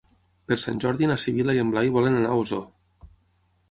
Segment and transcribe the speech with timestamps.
[0.51, 2.69] Per Sant Jordi na Sibil·la i en Blai volen anar a Osor.